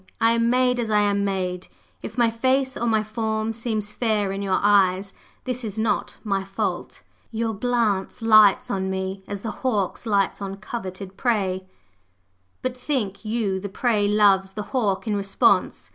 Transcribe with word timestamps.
I 0.19 0.31
am 0.31 0.49
made 0.49 0.79
as 0.79 0.89
I 0.89 1.01
am 1.01 1.23
made; 1.23 1.67
if 2.01 2.17
my 2.17 2.31
face 2.31 2.75
or 2.75 2.87
my 2.87 3.03
form 3.03 3.53
seems 3.53 3.93
fair 3.93 4.31
in 4.31 4.41
your 4.41 4.59
eyes, 4.59 5.13
this 5.43 5.63
is 5.63 5.77
not 5.77 6.17
my 6.23 6.43
fault. 6.43 7.03
Your 7.29 7.53
glance 7.53 8.23
lights 8.23 8.71
on 8.71 8.89
me, 8.89 9.23
as 9.27 9.43
the 9.43 9.51
hawk's 9.61 10.07
lights 10.07 10.41
on 10.41 10.57
coveted 10.57 11.17
prey; 11.17 11.67
but 12.63 12.75
think 12.75 13.23
you 13.23 13.59
the 13.59 13.69
prey 13.69 14.07
loves 14.07 14.53
the 14.53 14.63
hawk 14.73 15.05
in 15.05 15.15
response? 15.15 15.87